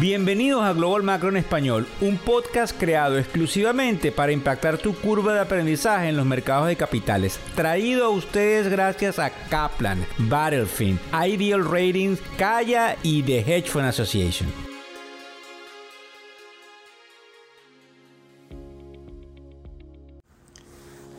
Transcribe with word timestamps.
Bienvenidos 0.00 0.62
a 0.62 0.72
Global 0.72 1.02
Macro 1.02 1.28
en 1.28 1.36
Español, 1.36 1.86
un 2.00 2.16
podcast 2.16 2.74
creado 2.80 3.18
exclusivamente 3.18 4.10
para 4.10 4.32
impactar 4.32 4.78
tu 4.78 4.94
curva 4.94 5.34
de 5.34 5.40
aprendizaje 5.40 6.08
en 6.08 6.16
los 6.16 6.24
mercados 6.24 6.68
de 6.68 6.76
capitales. 6.76 7.38
Traído 7.54 8.06
a 8.06 8.08
ustedes 8.08 8.70
gracias 8.70 9.18
a 9.18 9.28
Kaplan, 9.28 10.06
Battlefield, 10.16 10.98
Ideal 11.12 11.66
Ratings, 11.66 12.18
Kaya 12.38 12.96
y 13.02 13.22
The 13.24 13.40
Hedge 13.40 13.68
Fund 13.68 13.88
Association. 13.88 14.48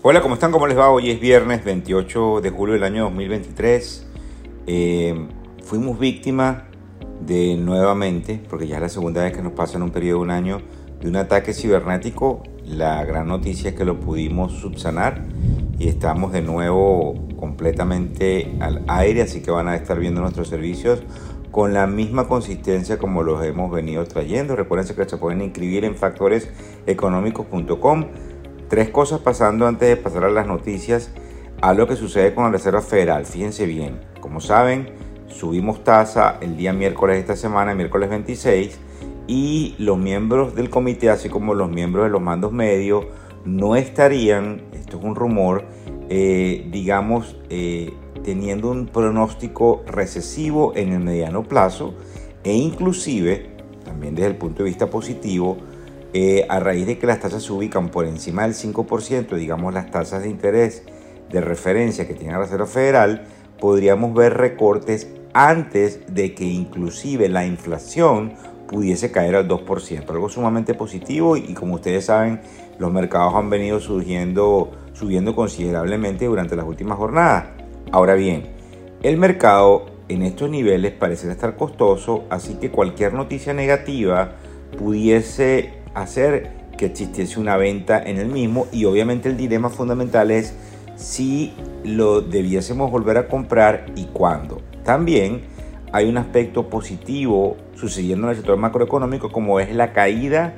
Hola, 0.02 0.24
¿cómo 0.24 0.34
están? 0.34 0.52
¿Cómo 0.52 0.66
les 0.66 0.76
va? 0.76 0.90
Hoy 0.90 1.12
es 1.12 1.20
viernes 1.20 1.64
28 1.64 2.42
de 2.42 2.50
julio 2.50 2.74
del 2.74 2.84
año 2.84 3.04
2023. 3.04 4.08
Eh, 4.66 5.28
fuimos 5.64 6.00
víctimas 6.00 6.71
de 7.26 7.56
nuevamente, 7.58 8.42
porque 8.50 8.68
ya 8.68 8.76
es 8.76 8.82
la 8.82 8.90
segunda 8.90 9.24
vez 9.24 9.36
que 9.36 9.42
nos 9.42 9.54
pasa 9.54 9.78
en 9.78 9.84
un 9.84 9.92
periodo 9.92 10.20
de 10.20 10.24
un 10.24 10.32
año, 10.32 10.62
de 11.00 11.08
un 11.08 11.16
ataque 11.16 11.54
cibernético. 11.54 12.44
La 12.66 13.04
gran 13.06 13.28
noticia 13.28 13.72
es 13.72 13.76
que 13.76 13.86
lo 13.86 14.00
pudimos 14.00 14.54
subsanar 14.54 15.26
y 15.78 15.88
estamos 15.88 16.32
de 16.32 16.42
nuevo 16.42 17.16
completamente 17.38 18.56
al 18.60 18.84
aire, 18.88 19.24
así 19.24 19.42
que 19.42 19.52
van 19.52 19.68
a 19.68 19.76
estar 19.76 20.00
viendo 20.00 20.22
nuestros 20.22 20.48
servicios 20.48 21.04
con 21.52 21.74
la 21.74 21.88
misma 21.88 22.28
consistencia 22.28 22.98
como 22.98 23.24
los 23.24 23.44
hemos 23.44 23.72
venido 23.72 24.06
trayendo. 24.06 24.56
Recuerden 24.56 24.96
que 24.96 25.10
se 25.10 25.18
pueden 25.18 25.42
inscribir 25.42 25.86
en 25.86 25.96
factoreseconómicos.com. 25.96 28.06
Tres 28.70 28.90
cosas 28.90 29.20
pasando 29.20 29.68
antes 29.68 29.90
de 29.90 29.98
pasar 29.98 30.24
a 30.24 30.30
las 30.30 30.48
noticias 30.48 31.12
a 31.62 31.74
lo 31.74 31.88
que 31.88 31.96
sucede 31.96 32.34
con 32.34 32.46
la 32.46 32.52
Reserva 32.52 32.82
Federal. 32.82 33.26
Fíjense 33.26 33.66
bien, 33.66 34.00
como 34.22 34.40
saben, 34.40 34.90
subimos 35.34 35.84
tasa 35.84 36.38
el 36.42 36.58
día 36.58 36.74
miércoles 36.74 37.16
de 37.16 37.22
esta 37.22 37.36
semana, 37.36 37.74
miércoles 37.74 38.10
26, 38.10 38.80
y 39.28 39.76
los 39.78 39.98
miembros 39.98 40.56
del 40.56 40.70
comité, 40.70 41.10
así 41.10 41.30
como 41.30 41.54
los 41.54 41.70
miembros 41.70 42.06
de 42.06 42.12
los 42.12 42.22
mandos 42.22 42.52
medios, 42.52 43.06
no 43.46 43.76
estarían, 43.76 44.62
esto 44.74 44.98
es 44.98 45.04
un 45.04 45.16
rumor, 45.16 45.66
eh, 46.10 46.68
digamos, 46.72 47.38
eh, 47.50 47.94
teniendo 48.24 48.70
un 48.70 48.88
pronóstico 48.88 49.84
recesivo 49.88 50.74
en 50.76 50.94
el 50.94 51.00
mediano 51.00 51.44
plazo 51.44 51.94
e 52.44 52.54
inclusive, 52.54 53.50
también 53.84 54.16
desde 54.16 54.30
el 54.30 54.36
punto 54.36 54.64
de 54.64 54.70
vista 54.70 54.90
positivo, 54.90 55.58
eh, 56.14 56.46
a 56.50 56.60
raíz 56.60 56.86
de 56.86 56.98
que 56.98 57.08
las 57.08 57.22
tasas 57.22 57.44
se 57.44 57.54
ubican 57.54 57.90
por 57.90 58.06
encima 58.06 58.44
del 58.44 58.54
5%, 58.54 59.36
digamos 59.36 59.74
las 59.74 59.90
tasas 59.92 60.24
de 60.24 60.30
interés 60.30 60.84
de 61.32 61.40
referencia 61.40 62.06
que 62.06 62.14
tiene 62.14 62.34
la 62.34 62.40
Reserva 62.40 62.66
Federal, 62.66 63.26
podríamos 63.60 64.14
ver 64.14 64.34
recortes 64.34 65.08
antes 65.34 66.14
de 66.14 66.34
que 66.34 66.46
inclusive 66.46 67.30
la 67.30 67.46
inflación 67.46 68.34
pudiese 68.68 69.12
caer 69.12 69.36
al 69.36 69.48
2%, 69.48 70.10
algo 70.10 70.30
sumamente 70.30 70.74
positivo 70.74 71.36
y 71.38 71.54
como 71.54 71.76
ustedes 71.76 72.06
saben, 72.06 72.42
los 72.80 72.92
mercados 72.92 73.36
han 73.36 73.50
venido 73.50 73.80
subiendo 73.80 74.72
considerablemente 75.36 76.26
durante 76.26 76.56
las 76.56 76.66
últimas 76.66 76.98
jornadas. 76.98 77.46
Ahora 77.92 78.16
bien, 78.16 78.44
el 79.04 79.18
mercado 79.18 79.88
en 80.08 80.24
estos 80.24 80.50
niveles 80.50 80.94
parece 80.94 81.30
estar 81.30 81.56
costoso, 81.58 82.24
así 82.30 82.56
que 82.56 82.72
cualquier 82.72 83.14
noticia 83.14 83.54
negativa 83.54 84.36
pudiese 84.78 85.74
hacer 85.94 86.62
que 86.78 86.86
existiese 86.86 87.40
una 87.40 87.58
venta 87.58 88.02
en 88.02 88.18
el 88.18 88.28
mismo 88.28 88.68
y 88.72 88.86
obviamente 88.86 89.30
el 89.30 89.38
dilema 89.38 89.70
fundamental 89.70 90.32
es 90.32 90.54
si 90.96 91.54
lo 91.84 92.22
debiésemos 92.22 92.90
volver 92.90 93.18
a 93.18 93.28
comprar 93.28 93.88
y 93.96 94.06
cuándo. 94.06 94.62
También 94.92 95.44
hay 95.94 96.10
un 96.10 96.18
aspecto 96.18 96.68
positivo 96.70 97.56
sucediendo 97.76 98.28
en 98.28 98.32
el 98.32 98.36
sector 98.36 98.58
macroeconómico 98.58 99.32
como 99.32 99.62
es 99.62 99.74
la 99.74 99.94
caída, 99.94 100.54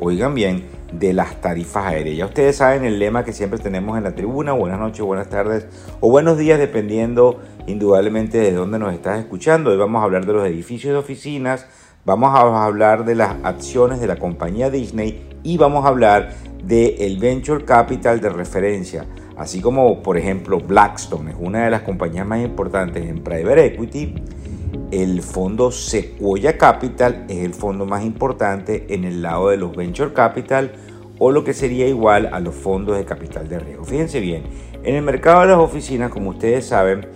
oigan 0.00 0.34
bien, 0.34 0.64
de 0.92 1.12
las 1.12 1.40
tarifas 1.40 1.86
aéreas. 1.86 2.16
Ya 2.16 2.26
ustedes 2.26 2.56
saben 2.56 2.82
el 2.82 2.98
lema 2.98 3.22
que 3.22 3.32
siempre 3.32 3.60
tenemos 3.60 3.96
en 3.96 4.02
la 4.02 4.16
tribuna, 4.16 4.50
buenas 4.50 4.80
noches, 4.80 5.02
buenas 5.02 5.28
tardes 5.28 5.68
o 6.00 6.10
buenos 6.10 6.36
días, 6.38 6.58
dependiendo 6.58 7.38
indudablemente 7.68 8.38
de 8.38 8.50
dónde 8.50 8.80
nos 8.80 8.92
estás 8.92 9.20
escuchando. 9.20 9.70
Hoy 9.70 9.76
vamos 9.76 10.00
a 10.00 10.06
hablar 10.06 10.26
de 10.26 10.32
los 10.32 10.44
edificios 10.44 10.94
de 10.94 10.98
oficinas, 10.98 11.68
vamos 12.04 12.34
a 12.34 12.64
hablar 12.64 13.04
de 13.04 13.14
las 13.14 13.36
acciones 13.44 14.00
de 14.00 14.08
la 14.08 14.16
compañía 14.16 14.70
Disney 14.70 15.24
y 15.44 15.56
vamos 15.56 15.84
a 15.84 15.88
hablar 15.90 16.30
del 16.64 16.96
el 16.98 17.18
venture 17.18 17.64
capital 17.64 18.20
de 18.20 18.28
referencia. 18.28 19.06
Así 19.38 19.60
como, 19.60 20.02
por 20.02 20.18
ejemplo, 20.18 20.58
Blackstone 20.58 21.30
es 21.30 21.36
una 21.38 21.64
de 21.64 21.70
las 21.70 21.82
compañías 21.82 22.26
más 22.26 22.40
importantes 22.40 23.06
en 23.06 23.22
private 23.22 23.66
equity, 23.66 24.14
el 24.90 25.22
fondo 25.22 25.70
Sequoia 25.70 26.58
Capital 26.58 27.24
es 27.28 27.44
el 27.44 27.54
fondo 27.54 27.86
más 27.86 28.04
importante 28.04 28.86
en 28.88 29.04
el 29.04 29.22
lado 29.22 29.50
de 29.50 29.56
los 29.56 29.76
venture 29.76 30.12
capital 30.12 30.72
o 31.18 31.30
lo 31.30 31.44
que 31.44 31.54
sería 31.54 31.86
igual 31.86 32.28
a 32.32 32.40
los 32.40 32.54
fondos 32.54 32.96
de 32.96 33.04
capital 33.04 33.48
de 33.48 33.58
riesgo. 33.58 33.84
Fíjense 33.84 34.20
bien, 34.20 34.42
en 34.82 34.94
el 34.94 35.02
mercado 35.02 35.42
de 35.42 35.48
las 35.48 35.58
oficinas, 35.58 36.10
como 36.10 36.30
ustedes 36.30 36.66
saben, 36.66 37.06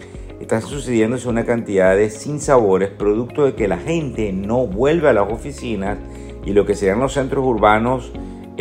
está 0.41 0.61
sucediéndose 0.61 1.29
una 1.29 1.45
cantidad 1.45 1.97
de 1.97 2.11
sinsabores 2.11 2.91
producto 2.91 3.45
de 3.45 3.55
que 3.55 3.69
la 3.69 3.79
gente 3.79 4.33
no 4.33 4.67
vuelve 4.67 5.09
a 5.09 5.13
las 5.13 5.31
oficinas 5.31 5.99
y 6.45 6.53
lo 6.53 6.67
que 6.67 6.75
serían 6.75 7.01
los 7.01 7.15
centros 7.15 7.45
urbanos 7.45 8.13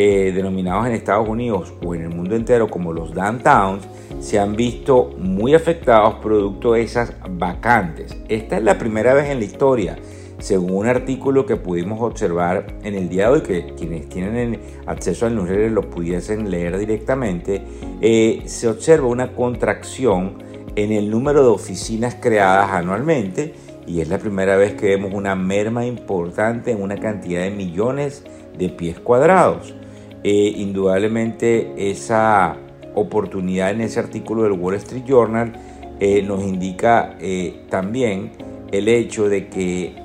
eh, 0.04 0.32
denominados 0.32 0.88
en 0.88 0.94
Estados 0.94 1.30
Unidos 1.30 1.72
o 1.86 1.94
en 1.94 2.02
el 2.02 2.10
mundo 2.10 2.36
entero 2.36 2.68
como 2.72 2.92
los 2.92 3.14
downtowns 3.14 3.88
se 4.20 4.40
han 4.40 4.56
visto 4.56 5.12
muy 5.20 5.54
afectados 5.54 6.16
producto 6.16 6.74
de 6.74 6.82
esas 6.82 7.14
vacantes. 7.30 8.18
Esta 8.28 8.58
es 8.58 8.64
la 8.64 8.80
primera 8.80 9.14
vez 9.14 9.30
en 9.30 9.38
la 9.38 9.46
historia, 9.46 10.00
según 10.40 10.72
un 10.72 10.88
artículo 10.88 11.46
que 11.46 11.56
pudimos 11.56 12.02
observar 12.02 12.80
en 12.84 12.96
el 12.96 13.10
día 13.10 13.28
de 13.28 13.34
hoy, 13.34 13.42
que 13.42 13.76
quienes 13.78 14.10
tienen 14.10 14.60
acceso 14.88 15.28
al 15.28 15.36
newsletter 15.36 15.72
lo 15.72 15.88
pudiesen 15.88 16.50
leer 16.50 16.80
directamente, 16.80 17.62
eh, 18.02 18.42
se 18.46 18.70
observa 18.70 19.06
una 19.06 19.34
contracción 19.34 20.42
en 20.76 20.94
el 20.94 21.12
número 21.12 21.44
de 21.44 21.50
oficinas 21.50 22.16
creadas 22.16 22.72
anualmente 22.72 23.54
y 23.86 24.02
es 24.02 24.10
la 24.10 24.18
primera 24.18 24.56
vez 24.56 24.74
que 24.74 24.88
vemos 24.88 25.14
una 25.14 25.36
merma 25.36 25.86
importante 25.86 26.72
en 26.72 26.82
una 26.82 26.98
cantidad 26.98 27.44
de 27.44 27.52
millones 27.52 28.24
de 28.58 28.70
pies 28.70 29.00
cuadrados. 29.00 29.76
Eh, 30.24 30.54
indudablemente 30.58 31.90
esa 31.90 32.56
oportunidad 32.94 33.72
en 33.72 33.82
ese 33.82 34.00
artículo 34.00 34.44
del 34.44 34.52
Wall 34.52 34.76
Street 34.76 35.04
Journal 35.08 35.54
eh, 36.00 36.22
nos 36.22 36.44
indica 36.44 37.16
eh, 37.20 37.62
también 37.70 38.32
el 38.72 38.88
hecho 38.88 39.30
de 39.30 39.48
que, 39.48 39.96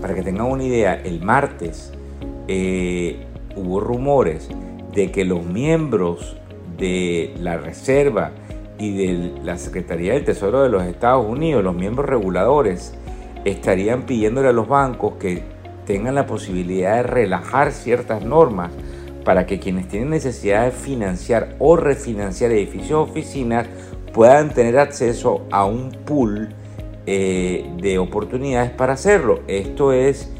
para 0.00 0.14
que 0.14 0.22
tengan 0.22 0.46
una 0.46 0.64
idea, 0.64 0.94
el 0.94 1.22
martes 1.22 1.92
hubo 3.56 3.80
rumores 3.80 4.48
de 4.92 5.10
que 5.10 5.24
los 5.24 5.44
miembros 5.44 6.36
de 6.76 7.32
la 7.40 7.56
Reserva 7.56 8.32
y 8.78 8.96
de 8.96 9.32
la 9.42 9.58
Secretaría 9.58 10.12
del 10.12 10.24
Tesoro 10.24 10.62
de 10.62 10.68
los 10.68 10.84
Estados 10.84 11.26
Unidos, 11.26 11.62
los 11.64 11.74
miembros 11.74 12.08
reguladores, 12.08 12.94
estarían 13.44 14.06
pidiéndole 14.06 14.48
a 14.48 14.52
los 14.52 14.68
bancos 14.68 15.14
que 15.18 15.42
tengan 15.86 16.14
la 16.16 16.26
posibilidad 16.26 16.96
de 16.96 17.02
relajar 17.04 17.72
ciertas 17.72 18.24
normas 18.24 18.70
para 19.26 19.44
que 19.44 19.58
quienes 19.58 19.88
tienen 19.88 20.10
necesidad 20.10 20.66
de 20.66 20.70
financiar 20.70 21.56
o 21.58 21.74
refinanciar 21.74 22.52
edificios 22.52 22.92
o 22.92 23.02
oficinas 23.02 23.66
puedan 24.14 24.54
tener 24.54 24.78
acceso 24.78 25.46
a 25.50 25.64
un 25.64 25.90
pool 25.90 26.50
eh, 27.06 27.68
de 27.82 27.98
oportunidades 27.98 28.70
para 28.70 28.92
hacerlo. 28.92 29.40
Esto 29.48 29.92
es 29.92 30.30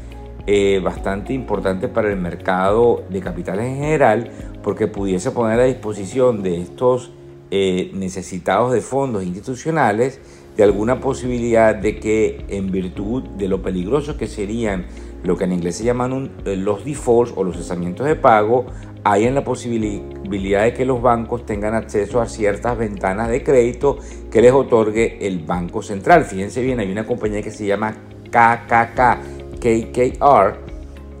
eh, 0.45 0.79
bastante 0.81 1.33
importante 1.33 1.89
para 1.89 2.09
el 2.09 2.15
mercado 2.15 3.03
de 3.09 3.19
capitales 3.19 3.65
en 3.65 3.75
general 3.75 4.31
porque 4.63 4.87
pudiese 4.87 5.31
poner 5.31 5.59
a 5.59 5.65
disposición 5.65 6.41
de 6.41 6.61
estos 6.61 7.11
eh, 7.51 7.91
necesitados 7.93 8.71
de 8.71 8.79
fondos 8.79 9.25
institucionales 9.25 10.21
de 10.55 10.63
alguna 10.63 11.01
posibilidad 11.01 11.75
de 11.75 11.99
que 11.99 12.45
en 12.47 12.71
virtud 12.71 13.23
de 13.37 13.49
lo 13.49 13.61
peligroso 13.61 14.15
que 14.15 14.27
serían 14.27 14.85
lo 15.27 15.35
que 15.35 15.43
en 15.43 15.51
inglés 15.51 15.75
se 15.75 15.83
llaman 15.83 16.31
eh, 16.45 16.55
los 16.55 16.85
defaults 16.85 17.33
o 17.35 17.43
los 17.43 17.57
cesamientos 17.57 18.07
de 18.07 18.15
pago, 18.15 18.65
hay 19.03 19.25
en 19.25 19.35
la 19.35 19.43
posibilidad 19.43 20.63
de 20.63 20.73
que 20.73 20.85
los 20.85 21.01
bancos 21.01 21.45
tengan 21.45 21.75
acceso 21.75 22.21
a 22.21 22.27
ciertas 22.27 22.77
ventanas 22.77 23.29
de 23.29 23.43
crédito 23.43 23.97
que 24.31 24.41
les 24.41 24.53
otorgue 24.53 25.27
el 25.27 25.39
Banco 25.39 25.81
Central. 25.81 26.23
Fíjense 26.23 26.61
bien, 26.61 26.79
hay 26.79 26.89
una 26.91 27.05
compañía 27.05 27.41
que 27.41 27.51
se 27.51 27.65
llama 27.65 27.93
KKK, 28.31 29.59
KKR 29.59 30.57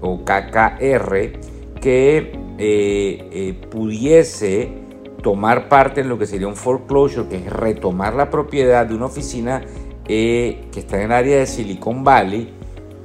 o 0.01 0.19
KKR, 0.23 1.79
que 1.81 2.31
eh, 2.57 3.29
eh, 3.31 3.61
pudiese 3.69 4.69
tomar 5.21 5.67
parte 5.67 5.99
en 6.01 6.07
lo 6.07 6.17
que 6.17 6.25
sería 6.25 6.47
un 6.47 6.55
foreclosure, 6.55 7.27
que 7.27 7.37
es 7.37 7.51
retomar 7.51 8.15
la 8.15 8.29
propiedad 8.29 8.85
de 8.85 8.95
una 8.95 9.07
oficina 9.07 9.61
que 10.05 10.69
está 10.73 10.95
en 10.95 11.03
el 11.03 11.11
área 11.11 11.37
de 11.39 11.45
Silicon 11.45 12.01
Valley 12.05 12.56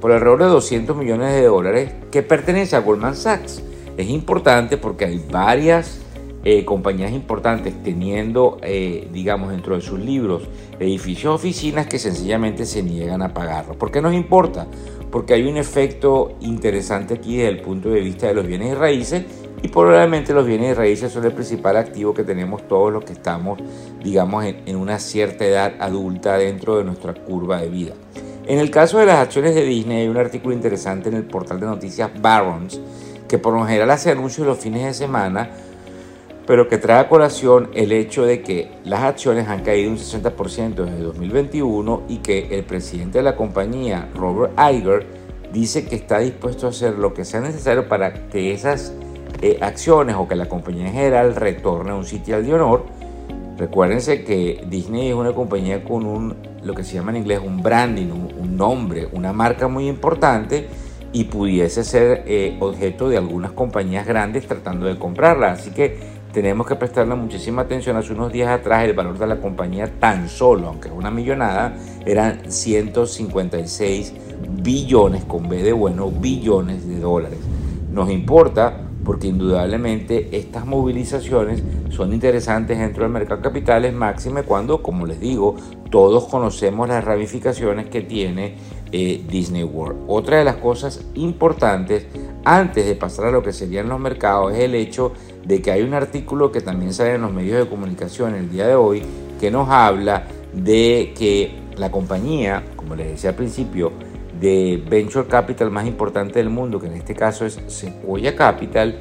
por 0.03 0.11
alrededor 0.11 0.39
de 0.39 0.47
200 0.47 0.97
millones 0.97 1.33
de 1.33 1.45
dólares 1.45 1.93
que 2.11 2.23
pertenece 2.23 2.75
a 2.75 2.79
Goldman 2.79 3.15
Sachs. 3.15 3.63
Es 3.95 4.09
importante 4.09 4.75
porque 4.75 5.05
hay 5.05 5.25
varias 5.31 6.01
eh, 6.43 6.65
compañías 6.65 7.13
importantes 7.13 7.73
teniendo, 7.83 8.57
eh, 8.63 9.07
digamos, 9.13 9.51
dentro 9.51 9.75
de 9.75 9.81
sus 9.81 9.97
libros 9.97 10.43
edificios 10.77 11.33
oficinas 11.33 11.87
que 11.87 11.99
sencillamente 11.99 12.65
se 12.65 12.83
niegan 12.83 13.21
a 13.21 13.33
pagarlo. 13.33 13.75
¿Por 13.75 13.91
qué 13.91 14.01
nos 14.01 14.13
importa? 14.13 14.67
porque 15.13 15.35
hay 15.35 15.43
un 15.47 15.57
efecto 15.57 16.33
interesante 16.41 17.13
aquí 17.13 17.37
desde 17.37 17.49
el 17.49 17.61
punto 17.61 17.89
de 17.89 17.99
vista 17.99 18.25
de 18.25 18.33
los 18.33 18.47
bienes 18.47 18.71
y 18.71 18.73
raíces 18.73 19.23
y 19.61 19.67
probablemente 19.67 20.33
los 20.33 20.43
bienes 20.43 20.71
y 20.71 20.73
raíces 20.73 21.11
son 21.11 21.23
el 21.23 21.33
principal 21.33 21.77
activo 21.77 22.15
que 22.15 22.23
tenemos 22.23 22.67
todos 22.67 22.91
los 22.91 23.05
que 23.05 23.13
estamos, 23.13 23.59
digamos, 24.03 24.43
en, 24.43 24.75
una 24.75 24.97
cierta 24.97 25.45
edad 25.45 25.73
adulta 25.79 26.35
dentro 26.39 26.79
de 26.79 26.85
nuestra 26.85 27.13
curva 27.13 27.61
de 27.61 27.69
vida. 27.69 27.93
En 28.45 28.59
el 28.59 28.71
caso 28.71 28.97
de 28.97 29.05
las 29.05 29.19
acciones 29.19 29.55
de 29.55 29.63
Disney 29.63 30.01
hay 30.01 30.07
un 30.09 30.17
artículo 30.17 30.53
interesante 30.53 31.07
en 31.07 31.15
el 31.15 31.23
portal 31.23 31.61
de 31.61 31.65
noticias 31.65 32.11
Barron's 32.21 32.79
que 33.27 33.37
por 33.37 33.53
lo 33.53 33.65
general 33.65 33.89
hace 33.89 34.11
anuncios 34.11 34.45
los 34.45 34.59
fines 34.59 34.83
de 34.83 34.93
semana, 34.93 35.49
pero 36.45 36.67
que 36.67 36.77
trae 36.77 36.99
a 36.99 37.09
colación 37.09 37.69
el 37.73 37.93
hecho 37.93 38.25
de 38.25 38.41
que 38.41 38.69
las 38.83 39.01
acciones 39.01 39.47
han 39.47 39.63
caído 39.63 39.89
un 39.89 39.97
60% 39.97 40.75
desde 40.75 40.99
2021 40.99 42.03
y 42.09 42.17
que 42.17 42.55
el 42.57 42.65
presidente 42.65 43.19
de 43.19 43.23
la 43.23 43.37
compañía, 43.37 44.09
Robert 44.13 44.53
Iger, 44.59 45.07
dice 45.53 45.85
que 45.85 45.95
está 45.95 46.19
dispuesto 46.19 46.67
a 46.67 46.71
hacer 46.71 46.99
lo 46.99 47.13
que 47.13 47.23
sea 47.23 47.39
necesario 47.39 47.87
para 47.87 48.27
que 48.27 48.53
esas 48.53 48.93
eh, 49.41 49.57
acciones 49.61 50.15
o 50.17 50.27
que 50.27 50.35
la 50.35 50.49
compañía 50.49 50.87
en 50.87 50.93
general 50.93 51.35
retorne 51.35 51.91
a 51.91 51.95
un 51.95 52.05
sitio 52.05 52.41
de 52.41 52.53
honor. 52.53 52.83
Recuérdense 53.57 54.23
que 54.25 54.63
Disney 54.67 55.09
es 55.09 55.15
una 55.15 55.31
compañía 55.31 55.83
con 55.83 56.05
un, 56.05 56.52
lo 56.63 56.73
que 56.73 56.83
se 56.83 56.95
llama 56.95 57.11
en 57.11 57.17
inglés 57.17 57.41
un 57.43 57.61
branding, 57.61 58.07
un, 58.07 58.57
nombre, 58.57 59.07
una 59.11 59.33
marca 59.33 59.67
muy 59.67 59.87
importante 59.87 60.67
y 61.11 61.25
pudiese 61.25 61.83
ser 61.83 62.23
eh, 62.27 62.57
objeto 62.59 63.09
de 63.09 63.17
algunas 63.17 63.51
compañías 63.51 64.05
grandes 64.05 64.47
tratando 64.47 64.85
de 64.85 64.97
comprarla. 64.97 65.51
Así 65.51 65.71
que 65.71 65.97
tenemos 66.31 66.65
que 66.67 66.75
prestarle 66.75 67.15
muchísima 67.15 67.63
atención. 67.63 67.97
Hace 67.97 68.13
unos 68.13 68.31
días 68.31 68.49
atrás 68.49 68.83
el 68.85 68.93
valor 68.93 69.17
de 69.17 69.27
la 69.27 69.37
compañía 69.37 69.87
tan 69.99 70.29
solo, 70.29 70.67
aunque 70.67 70.87
es 70.87 70.93
una 70.93 71.11
millonada, 71.11 71.75
eran 72.05 72.51
156 72.51 74.13
billones, 74.61 75.23
con 75.25 75.47
B 75.49 75.61
de 75.61 75.73
bueno, 75.73 76.09
billones 76.09 76.87
de 76.87 76.99
dólares. 76.99 77.39
Nos 77.91 78.09
importa 78.09 78.77
porque 79.03 79.27
indudablemente 79.27 80.29
estas 80.37 80.65
movilizaciones 80.65 81.61
son 81.89 82.13
interesantes 82.13 82.77
dentro 82.77 83.03
del 83.03 83.11
mercado 83.11 83.37
de 83.37 83.43
capitales, 83.43 83.93
máxime 83.93 84.43
cuando, 84.43 84.81
como 84.81 85.05
les 85.05 85.19
digo, 85.19 85.55
todos 85.89 86.25
conocemos 86.25 86.87
las 86.87 87.03
ramificaciones 87.03 87.87
que 87.87 88.01
tiene 88.01 88.55
eh, 88.91 89.23
Disney 89.27 89.63
World. 89.63 90.05
Otra 90.07 90.37
de 90.37 90.45
las 90.45 90.55
cosas 90.55 91.03
importantes 91.15 92.05
antes 92.45 92.85
de 92.85 92.95
pasar 92.95 93.25
a 93.25 93.31
lo 93.31 93.43
que 93.43 93.53
serían 93.53 93.89
los 93.89 93.99
mercados 93.99 94.53
es 94.53 94.59
el 94.59 94.75
hecho 94.75 95.13
de 95.45 95.61
que 95.61 95.71
hay 95.71 95.81
un 95.81 95.93
artículo 95.93 96.51
que 96.51 96.61
también 96.61 96.93
sale 96.93 97.15
en 97.15 97.21
los 97.21 97.33
medios 97.33 97.57
de 97.57 97.69
comunicación 97.69 98.35
el 98.35 98.51
día 98.51 98.67
de 98.67 98.75
hoy 98.75 99.01
que 99.39 99.51
nos 99.51 99.69
habla 99.69 100.25
de 100.53 101.13
que 101.17 101.63
la 101.77 101.91
compañía, 101.91 102.63
como 102.75 102.95
les 102.95 103.07
decía 103.07 103.31
al 103.31 103.35
principio, 103.35 103.91
de 104.39 104.83
venture 104.89 105.27
capital 105.27 105.71
más 105.71 105.87
importante 105.87 106.39
del 106.39 106.49
mundo, 106.49 106.79
que 106.79 106.87
en 106.87 106.93
este 106.93 107.13
caso 107.15 107.45
es 107.45 107.59
Sequoia 107.67 108.35
Capital, 108.35 108.99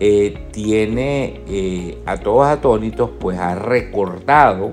eh, 0.00 0.48
tiene 0.50 1.42
eh, 1.46 1.98
a 2.06 2.16
todos 2.16 2.46
atónitos, 2.46 3.10
pues 3.20 3.38
ha 3.38 3.54
recortado 3.54 4.72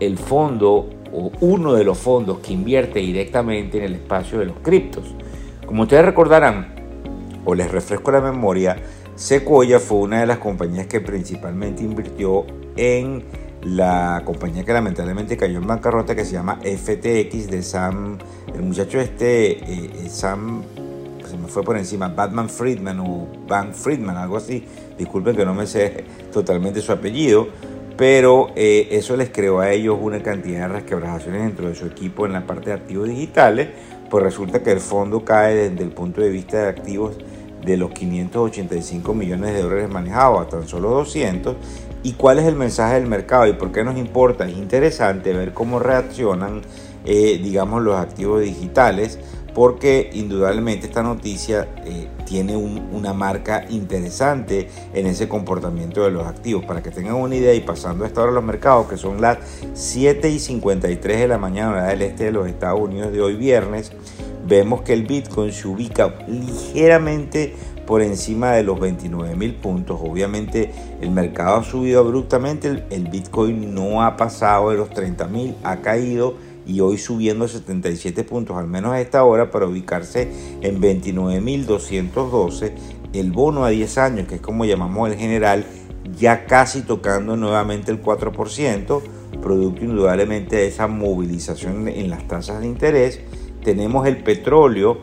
el 0.00 0.16
fondo 0.16 0.88
o 1.12 1.30
uno 1.40 1.74
de 1.74 1.84
los 1.84 1.98
fondos 1.98 2.38
que 2.38 2.54
invierte 2.54 3.00
directamente 3.00 3.78
en 3.78 3.84
el 3.84 3.94
espacio 3.96 4.38
de 4.38 4.46
los 4.46 4.56
criptos. 4.62 5.14
Como 5.66 5.82
ustedes 5.82 6.04
recordarán, 6.04 6.74
o 7.44 7.54
les 7.54 7.70
refresco 7.70 8.10
la 8.10 8.20
memoria, 8.20 8.76
Sequoia 9.14 9.78
fue 9.78 9.98
una 9.98 10.20
de 10.20 10.26
las 10.26 10.38
compañías 10.38 10.86
que 10.86 11.00
principalmente 11.00 11.82
invirtió 11.82 12.46
en 12.76 13.24
la 13.62 14.22
compañía 14.24 14.64
que 14.64 14.72
lamentablemente 14.72 15.36
cayó 15.36 15.58
en 15.58 15.66
bancarrota 15.66 16.14
que 16.14 16.24
se 16.24 16.32
llama 16.32 16.58
FTX 16.62 17.48
de 17.48 17.62
Sam, 17.62 18.18
el 18.54 18.62
muchacho 18.62 19.00
este, 19.00 19.52
eh, 19.52 19.90
eh, 19.94 20.08
Sam, 20.08 20.62
se 21.28 21.36
me 21.36 21.48
fue 21.48 21.62
por 21.62 21.76
encima, 21.76 22.08
Batman 22.08 22.48
Friedman 22.48 23.00
o 23.00 23.28
Van 23.46 23.72
Friedman, 23.74 24.16
algo 24.16 24.36
así, 24.36 24.64
disculpen 24.98 25.36
que 25.36 25.44
no 25.44 25.54
me 25.54 25.66
sé 25.66 26.04
totalmente 26.32 26.80
su 26.80 26.92
apellido, 26.92 27.48
pero 27.96 28.50
eh, 28.56 28.88
eso 28.90 29.16
les 29.16 29.30
creó 29.30 29.60
a 29.60 29.70
ellos 29.70 29.96
una 30.00 30.22
cantidad 30.22 30.66
de 30.66 30.74
resquebrajaciones 30.74 31.42
dentro 31.42 31.68
de 31.68 31.74
su 31.74 31.86
equipo 31.86 32.26
en 32.26 32.32
la 32.32 32.46
parte 32.46 32.70
de 32.70 32.76
activos 32.76 33.08
digitales, 33.08 33.68
pues 34.10 34.24
resulta 34.24 34.62
que 34.62 34.72
el 34.72 34.80
fondo 34.80 35.24
cae 35.24 35.70
desde 35.70 35.84
el 35.84 35.90
punto 35.90 36.20
de 36.20 36.30
vista 36.30 36.62
de 36.62 36.68
activos 36.68 37.16
de 37.64 37.76
los 37.76 37.90
585 37.90 39.14
millones 39.14 39.54
de 39.54 39.62
dólares 39.62 39.90
manejados 39.90 40.46
a 40.46 40.48
tan 40.48 40.68
solo 40.68 40.90
200 40.90 41.56
y 42.02 42.12
cuál 42.12 42.38
es 42.38 42.46
el 42.46 42.56
mensaje 42.56 42.94
del 42.94 43.06
mercado 43.06 43.46
y 43.46 43.52
por 43.52 43.72
qué 43.72 43.84
nos 43.84 43.96
importa. 43.96 44.48
Es 44.48 44.56
interesante 44.56 45.32
ver 45.32 45.52
cómo 45.52 45.78
reaccionan, 45.78 46.62
eh, 47.04 47.40
digamos, 47.42 47.82
los 47.82 47.96
activos 47.96 48.42
digitales, 48.42 49.18
porque 49.54 50.10
indudablemente 50.14 50.86
esta 50.86 51.02
noticia 51.02 51.68
eh, 51.84 52.08
tiene 52.26 52.56
una 52.56 53.12
marca 53.12 53.66
interesante 53.68 54.68
en 54.94 55.06
ese 55.06 55.28
comportamiento 55.28 56.02
de 56.04 56.10
los 56.10 56.26
activos. 56.26 56.64
Para 56.64 56.82
que 56.82 56.90
tengan 56.90 57.14
una 57.14 57.36
idea 57.36 57.54
y 57.54 57.60
pasando 57.60 58.04
a 58.04 58.06
esta 58.06 58.22
hora 58.22 58.32
los 58.32 58.42
mercados, 58.42 58.88
que 58.88 58.96
son 58.96 59.20
las 59.20 59.38
7 59.74 60.28
y 60.30 60.38
53 60.38 61.20
de 61.20 61.28
la 61.28 61.38
mañana, 61.38 61.72
hora 61.72 61.88
del 61.88 62.02
este 62.02 62.24
de 62.24 62.32
los 62.32 62.48
Estados 62.48 62.80
Unidos 62.80 63.12
de 63.12 63.20
hoy 63.20 63.36
viernes, 63.36 63.92
vemos 64.46 64.82
que 64.82 64.92
el 64.92 65.04
Bitcoin 65.04 65.52
se 65.52 65.68
ubica 65.68 66.14
ligeramente 66.26 67.54
por 67.86 68.02
encima 68.02 68.52
de 68.52 68.62
los 68.62 68.78
29 68.80 69.36
mil 69.36 69.54
puntos. 69.56 70.00
Obviamente 70.02 70.70
el 71.00 71.10
mercado 71.10 71.56
ha 71.56 71.64
subido 71.64 72.00
abruptamente, 72.00 72.84
el, 72.90 73.08
Bitcoin 73.08 73.74
no 73.74 74.02
ha 74.02 74.16
pasado 74.16 74.70
de 74.70 74.76
los 74.76 74.90
30 74.90 75.26
mil, 75.28 75.54
ha 75.62 75.80
caído 75.82 76.34
y 76.66 76.80
hoy 76.80 76.96
subiendo 76.96 77.48
77 77.48 78.24
puntos, 78.24 78.56
al 78.56 78.68
menos 78.68 78.92
a 78.92 79.00
esta 79.00 79.24
hora, 79.24 79.50
para 79.50 79.66
ubicarse 79.66 80.30
en 80.60 80.80
29.212. 80.80 82.72
El 83.12 83.32
bono 83.32 83.64
a 83.64 83.70
10 83.70 83.98
años, 83.98 84.28
que 84.28 84.36
es 84.36 84.40
como 84.40 84.64
llamamos 84.64 85.10
el 85.10 85.18
general, 85.18 85.66
ya 86.16 86.46
casi 86.46 86.82
tocando 86.82 87.36
nuevamente 87.36 87.90
el 87.90 88.00
4%, 88.00 89.02
producto 89.42 89.84
indudablemente 89.84 90.56
de 90.56 90.68
esa 90.68 90.86
movilización 90.86 91.88
en 91.88 92.10
las 92.10 92.26
tasas 92.28 92.60
de 92.60 92.68
interés. 92.68 93.20
Tenemos 93.64 94.08
el 94.08 94.16
petróleo 94.18 94.98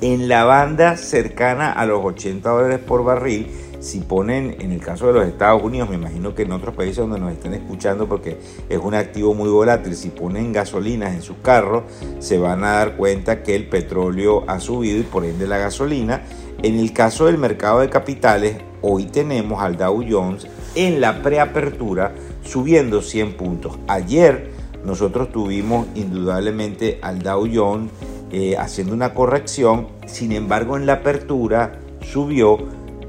en 0.00 0.28
la 0.28 0.42
banda 0.44 0.96
cercana 0.96 1.70
a 1.70 1.86
los 1.86 2.04
80 2.04 2.50
dólares 2.50 2.80
por 2.80 3.04
barril. 3.04 3.46
Si 3.78 4.00
ponen, 4.00 4.56
en 4.60 4.72
el 4.72 4.80
caso 4.80 5.06
de 5.06 5.12
los 5.12 5.26
Estados 5.26 5.62
Unidos, 5.62 5.88
me 5.88 5.96
imagino 5.96 6.34
que 6.34 6.42
en 6.42 6.52
otros 6.52 6.74
países 6.74 6.96
donde 6.96 7.20
nos 7.20 7.32
estén 7.32 7.54
escuchando, 7.54 8.08
porque 8.08 8.38
es 8.68 8.78
un 8.78 8.94
activo 8.94 9.34
muy 9.34 9.48
volátil, 9.48 9.94
si 9.94 10.08
ponen 10.08 10.52
gasolinas 10.52 11.14
en 11.14 11.22
sus 11.22 11.36
carros, 11.42 11.84
se 12.18 12.38
van 12.38 12.64
a 12.64 12.72
dar 12.72 12.96
cuenta 12.96 13.44
que 13.44 13.54
el 13.54 13.68
petróleo 13.68 14.44
ha 14.48 14.58
subido 14.58 14.98
y 14.98 15.02
por 15.02 15.24
ende 15.24 15.46
la 15.46 15.58
gasolina. 15.58 16.22
En 16.62 16.78
el 16.78 16.92
caso 16.92 17.26
del 17.26 17.38
mercado 17.38 17.80
de 17.80 17.88
capitales, 17.88 18.56
hoy 18.82 19.06
tenemos 19.06 19.62
al 19.62 19.76
Dow 19.76 20.04
Jones 20.08 20.46
en 20.74 21.00
la 21.00 21.22
preapertura 21.22 22.14
subiendo 22.44 23.02
100 23.02 23.36
puntos. 23.36 23.78
Ayer 23.86 24.61
nosotros 24.84 25.30
tuvimos 25.30 25.86
indudablemente 25.94 26.98
al 27.02 27.22
Dow 27.22 27.48
Jones 27.52 27.90
eh, 28.30 28.56
haciendo 28.56 28.94
una 28.94 29.14
corrección, 29.14 29.88
sin 30.06 30.32
embargo 30.32 30.76
en 30.76 30.86
la 30.86 30.94
apertura 30.94 31.78
subió 32.00 32.58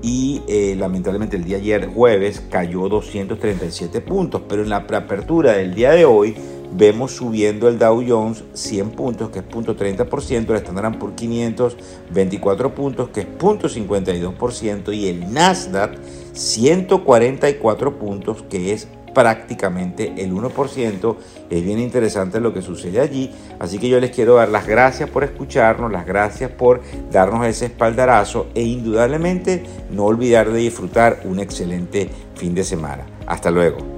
y 0.02 0.42
eh, 0.48 0.76
lamentablemente 0.78 1.38
el 1.38 1.46
día 1.46 1.58
ayer 1.58 1.88
jueves 1.88 2.44
cayó 2.52 2.90
237 2.90 4.02
puntos, 4.02 4.42
pero 4.50 4.62
en 4.62 4.70
la 4.70 4.86
preapertura 4.86 5.54
del 5.54 5.74
día 5.74 5.92
de 5.92 6.04
hoy 6.04 6.36
vemos 6.76 7.14
subiendo 7.14 7.68
el 7.70 7.80
Dow 7.80 8.04
Jones 8.06 8.44
100 8.54 8.92
puntos, 8.92 9.30
que 9.30 9.40
es 9.40 9.46
0.30%, 9.46 10.50
el 10.50 10.56
Standard 10.58 10.98
por 10.98 11.14
500 11.16 11.78
24 12.14 12.76
puntos, 12.76 13.10
que 13.10 13.22
es 13.22 13.28
0.52%, 13.38 14.94
y 14.94 15.08
el 15.08 15.32
Nasdaq 15.32 15.98
144 16.34 17.98
puntos, 17.98 18.44
que 18.44 18.74
es 18.74 18.88
prácticamente 19.14 20.14
el 20.18 20.34
1%. 20.34 21.18
Es 21.50 21.64
bien 21.64 21.80
interesante 21.80 22.40
lo 22.40 22.54
que 22.54 22.62
sucede 22.62 23.00
allí. 23.00 23.32
Así 23.60 23.78
que 23.78 23.90
yo 23.90 24.00
les 24.00 24.12
quiero 24.12 24.36
dar 24.36 24.50
las 24.50 24.68
gracias 24.68 25.10
por 25.10 25.24
escucharnos, 25.24 25.92
las 25.92 26.06
gracias 26.06 26.52
por 26.52 26.82
darnos 27.12 27.46
ese 27.46 27.66
espaldarazo 27.66 28.48
e 28.56 28.64
indudablemente 28.64 29.64
no 29.92 30.06
olvidar 30.06 30.52
de 30.52 30.60
disfrutar 30.60 31.22
un 31.26 31.40
excelente 31.40 32.10
fin 32.36 32.54
de 32.54 32.64
semana. 32.64 33.06
Hasta 33.28 33.52
luego. 33.52 33.94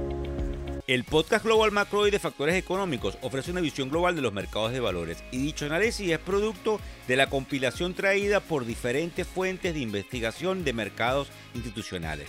El 0.86 1.02
podcast 1.02 1.44
Global 1.44 1.72
Macro 1.72 2.04
de 2.04 2.16
Factores 2.20 2.54
Económicos 2.54 3.18
ofrece 3.22 3.50
una 3.50 3.60
visión 3.60 3.90
global 3.90 4.14
de 4.14 4.22
los 4.22 4.32
mercados 4.32 4.70
de 4.70 4.78
valores 4.78 5.18
y 5.32 5.38
dicho 5.38 5.66
análisis 5.66 6.12
es 6.12 6.18
producto 6.20 6.78
de 7.08 7.16
la 7.16 7.26
compilación 7.26 7.92
traída 7.92 8.38
por 8.38 8.64
diferentes 8.64 9.26
fuentes 9.26 9.74
de 9.74 9.80
investigación 9.80 10.62
de 10.62 10.72
mercados 10.72 11.26
institucionales 11.54 12.28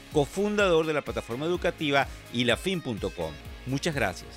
cofundador 0.11 0.85
de 0.85 0.93
la 0.93 1.01
plataforma 1.01 1.45
educativa 1.45 2.07
ilafin.com. 2.33 3.31
Muchas 3.65 3.95
gracias. 3.95 4.29